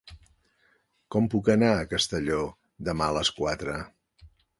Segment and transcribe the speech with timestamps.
[1.15, 2.39] Com puc anar a Castelló
[2.89, 3.77] demà a les quatre?